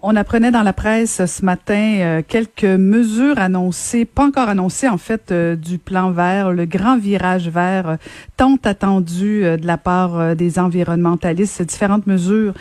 [0.00, 4.96] On apprenait dans la presse ce matin euh, quelques mesures annoncées, pas encore annoncées en
[4.96, 7.96] fait, euh, du plan vert, le grand virage vert euh,
[8.36, 11.62] tant attendu de la part des environnementalistes.
[11.62, 12.54] Différentes mesures,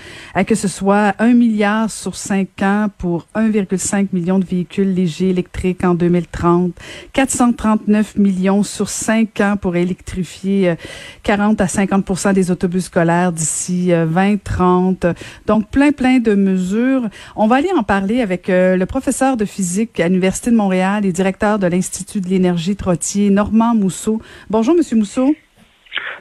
[0.48, 5.84] que ce soit un milliard sur cinq ans pour 1,5 million de véhicules légers électriques
[5.84, 6.72] en 2030,
[7.14, 10.74] 439 millions sur cinq ans pour électrifier
[11.22, 15.06] 40 à 50% des autobus scolaires d'ici 2030.
[15.46, 17.08] Donc plein plein de mesures.
[17.36, 21.06] On va aller en parler avec euh, le professeur de physique à l'Université de Montréal
[21.06, 24.22] et directeur de l'Institut de l'énergie Trottier, Normand Mousseau.
[24.50, 25.36] Bonjour, Monsieur Mousseau.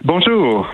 [0.04, 0.66] Bonjour.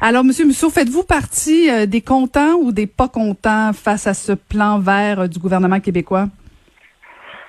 [0.00, 4.32] Alors, Monsieur Mousseau, faites-vous partie euh, des contents ou des pas contents face à ce
[4.32, 6.26] plan vert euh, du gouvernement québécois?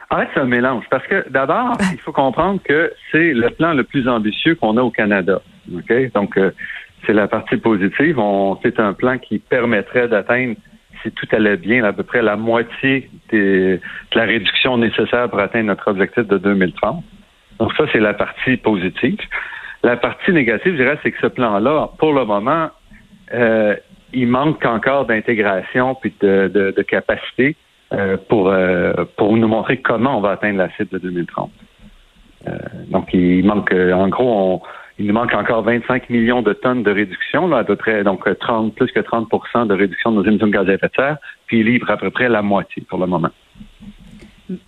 [0.10, 0.84] En fait, c'est un mélange.
[0.90, 4.82] Parce que d'abord, il faut comprendre que c'est le plan le plus ambitieux qu'on a
[4.82, 5.42] au Canada.
[5.68, 6.38] Donc,
[7.06, 8.18] c'est la partie positive.
[8.62, 10.56] c'est un plan qui permettrait d'atteindre
[11.04, 13.80] si tout allait bien, à peu près la moitié de
[14.14, 17.04] la réduction nécessaire pour atteindre notre objectif de 2030.
[17.60, 19.18] Donc ça, c'est la partie positive.
[19.84, 22.70] La partie négative, je dirais, c'est que ce plan-là, pour le moment,
[23.34, 23.76] euh,
[24.14, 27.56] il manque encore d'intégration puis de, capacité
[27.94, 31.52] euh, pour, euh, pour nous montrer comment on va atteindre la cible de 2030.
[32.90, 34.62] donc, il manque, en gros, on,
[35.02, 38.24] il nous manque encore 25 millions de tonnes de réduction, là, à peu près, donc
[38.40, 39.28] 30, plus que 30
[39.68, 41.18] de réduction de nos émissions de gaz à effet de serre,
[41.48, 43.32] puis il livre à peu près la moitié pour le moment.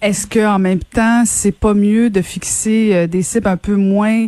[0.02, 3.76] Est-ce que en même temps, c'est pas mieux de fixer euh, des cibles un peu
[3.76, 4.26] moins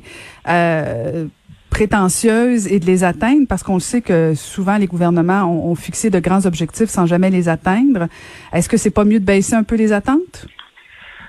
[0.47, 1.25] euh,
[1.71, 3.47] prétentieuses et de les atteindre?
[3.49, 7.31] Parce qu'on sait que souvent les gouvernements ont, ont, fixé de grands objectifs sans jamais
[7.31, 8.07] les atteindre.
[8.53, 10.45] Est-ce que c'est pas mieux de baisser un peu les attentes?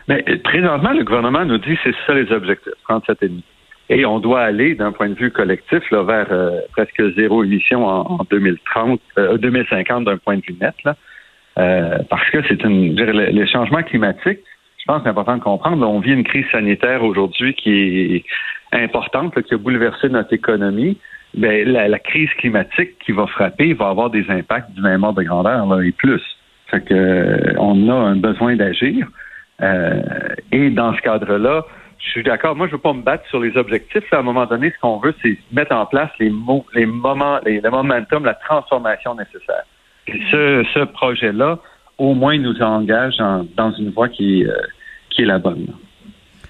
[0.08, 3.42] Mais présentement, le gouvernement nous dit que c'est ça les objectifs, 37,5.
[3.88, 7.86] Et on doit aller, d'un point de vue collectif, là, vers euh, presque zéro émission
[7.86, 9.00] en, 2030,
[9.38, 10.96] 2050 euh, d'un point de vue net, là,
[11.58, 14.40] euh, parce que c'est une, les changements climatiques.
[14.78, 15.88] Je pense que c'est important de comprendre.
[15.88, 18.24] On vit une crise sanitaire aujourd'hui qui est
[18.72, 20.98] importante, qui a bouleversé notre économie.
[21.36, 25.26] Ben, la, crise climatique qui va frapper va avoir des impacts du même ordre de
[25.26, 26.22] grandeur là, et plus.
[26.70, 29.06] Fait que, on a un besoin d'agir.
[29.60, 31.64] et dans ce cadre-là,
[31.98, 32.56] je suis d'accord.
[32.56, 34.12] Moi, je veux pas me battre sur les objectifs.
[34.12, 36.32] À un moment donné, ce qu'on veut, c'est mettre en place les,
[36.74, 39.64] les moments, les, le momentum, la transformation nécessaire.
[40.06, 41.58] Et ce, ce projet-là,
[41.98, 44.52] au moins, nous engage dans une voie qui, euh,
[45.10, 45.66] qui est la bonne.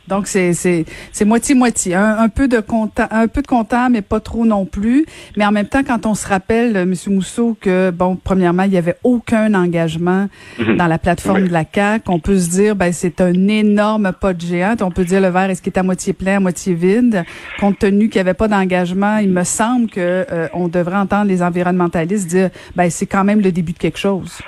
[0.09, 4.03] Donc c'est c'est c'est moitié moitié, un, peu de compta, un peu de compta, mais
[4.03, 5.07] pas trop non plus.
[5.37, 8.73] Mais en même temps, quand on se rappelle, euh, Monsieur Mousseau, que bon, premièrement, il
[8.73, 10.29] y avait aucun engagement
[10.59, 10.77] mhm.
[10.77, 14.33] dans la plateforme de la CAC, on peut se dire, ben c'est un énorme pas
[14.33, 14.77] de géant.
[14.81, 17.25] On peut dire le verre est-ce qu'il est à moitié plein, à moitié vide?
[17.59, 21.27] Compte tenu qu'il n'y avait pas d'engagement, il me semble que euh, on devrait entendre
[21.27, 24.41] les environnementalistes dire, ben c'est quand même le début de quelque chose.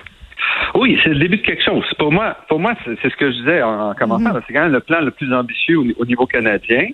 [0.78, 1.84] Oui, c'est le début de quelque chose.
[1.98, 4.32] Pour moi, pour moi, c'est ce que je disais en, commençant.
[4.32, 4.40] Mhm.
[4.46, 6.88] C'est quand même le plan le plus ambitieux au, niveau canadien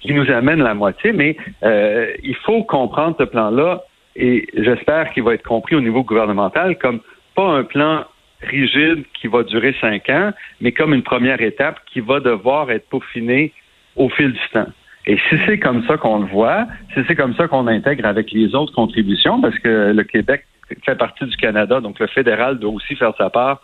[0.00, 3.82] qui nous amène la moitié, mais euh, il faut comprendre ce plan-là
[4.16, 7.00] et j'espère qu'il va être compris au niveau gouvernemental comme
[7.34, 8.04] pas un plan
[8.40, 12.88] rigide qui va durer cinq ans, mais comme une première étape qui va devoir être
[12.88, 13.52] peaufinée
[13.96, 14.68] au fil du temps.
[15.06, 18.30] Et si c'est comme ça qu'on le voit, si c'est comme ça qu'on intègre avec
[18.32, 20.44] les autres contributions, parce que le Québec
[20.84, 23.62] fait partie du Canada, donc le fédéral doit aussi faire sa part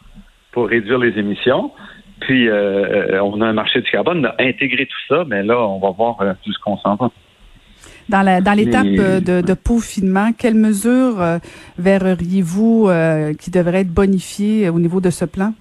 [0.53, 1.72] pour réduire les émissions.
[2.20, 5.60] Puis euh, on a un marché du carbone, on a intégré tout ça, mais là,
[5.60, 7.10] on va voir euh, tout ce qu'on s'en va.
[8.09, 11.16] Dans, la, dans l'étape euh, de, de, peaufinement, quelles mesures
[11.78, 12.91] verriez-vous
[13.39, 15.53] qui devraient être bonifiées au niveau de ce plan?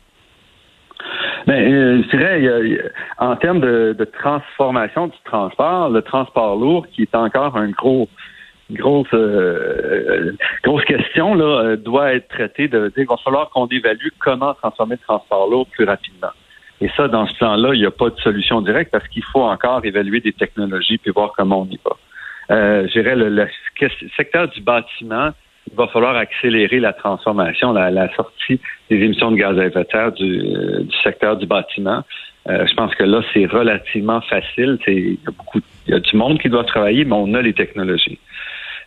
[1.47, 7.15] Ben, je dirais, en termes de, de, transformation du transport, le transport lourd qui est
[7.15, 8.07] encore un gros
[8.71, 10.31] grosse euh,
[10.63, 14.95] grosse question là euh, doit être traitée de il va falloir qu'on évalue comment transformer
[14.95, 16.31] le transport lourd plus rapidement.
[16.81, 19.43] Et ça, dans ce plan-là, il n'y a pas de solution directe parce qu'il faut
[19.43, 22.55] encore évaluer des technologies puis voir comment on y va.
[22.55, 23.47] Euh, je dirais le,
[24.17, 25.29] secteur du bâtiment,
[25.71, 29.89] il va falloir accélérer la transformation, la, sortie des émissions de gaz à effet de
[29.89, 32.03] serre du, du secteur du bâtiment.
[32.49, 34.77] Euh, je pense que là, c'est relativement facile.
[34.87, 37.41] Il y a beaucoup, il y a du monde qui doit travailler, mais on a
[37.41, 38.19] les technologies.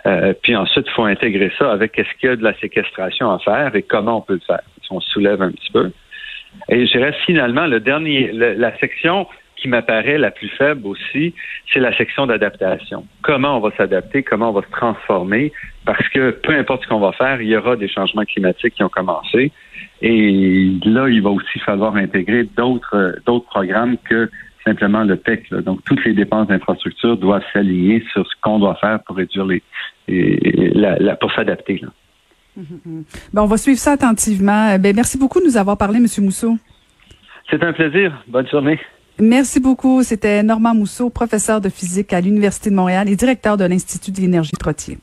[0.07, 2.55] Euh, puis ensuite, il faut intégrer ça avec quest ce qu'il y a de la
[2.59, 4.63] séquestration à faire et comment on peut le faire.
[4.83, 5.91] Si on soulève un petit peu.
[6.69, 9.27] Et je dirais finalement, le dernier, la section
[9.57, 11.35] qui m'apparaît la plus faible aussi,
[11.73, 13.07] c'est la section d'adaptation.
[13.23, 15.53] Comment on va s'adapter, comment on va se transformer,
[15.85, 18.83] parce que peu importe ce qu'on va faire, il y aura des changements climatiques qui
[18.83, 19.51] ont commencé.
[20.03, 24.31] Et là, il va aussi falloir intégrer d'autres d'autres programmes que
[24.67, 25.53] simplement le PEC.
[25.55, 29.63] Donc, toutes les dépenses d'infrastructure doivent s'aligner sur ce qu'on doit faire pour réduire les,
[30.09, 31.81] la, pour s'adapter.
[33.35, 34.79] Ben, on va suivre ça attentivement.
[34.79, 36.07] Ben, merci beaucoup de nous avoir parlé, M.
[36.25, 36.57] Mousseau.
[37.51, 38.25] C'est un plaisir.
[38.29, 38.81] Bonne journée.
[39.21, 40.03] Merci beaucoup.
[40.03, 44.21] C'était Normand Mousseau, professeur de physique à l'Université de Montréal et directeur de l'Institut de
[44.21, 44.99] l'énergie Trottier.